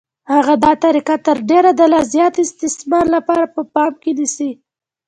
[0.33, 4.51] هغه دا طریقه تر ډېره د لا زیات استثمار لپاره په پام کې نیسي